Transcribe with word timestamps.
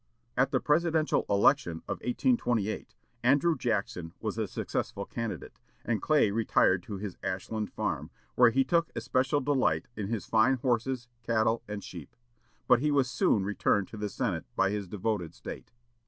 _"At 0.35 0.49
the 0.49 0.59
presidential 0.59 1.27
election 1.29 1.83
of 1.87 1.97
1828 1.99 2.95
Andrew 3.21 3.55
Jackson 3.55 4.13
was 4.19 4.35
the 4.35 4.47
successful 4.47 5.05
candidate, 5.05 5.59
and 5.85 6.01
Clay 6.01 6.31
retired 6.31 6.81
to 6.81 6.97
his 6.97 7.17
Ashland 7.21 7.71
farm, 7.71 8.09
where 8.33 8.49
he 8.49 8.63
took 8.63 8.89
especial 8.95 9.41
delight 9.41 9.87
in 9.95 10.07
his 10.07 10.25
fine 10.25 10.55
horses, 10.55 11.07
cattle, 11.21 11.61
and 11.67 11.83
sheep. 11.83 12.15
But 12.67 12.79
he 12.79 12.89
was 12.89 13.11
soon 13.11 13.43
returned 13.45 13.89
to 13.89 13.97
the 13.97 14.09
Senate 14.09 14.47
by 14.55 14.71
his 14.71 14.87
devoted 14.87 15.35
State. 15.35 15.71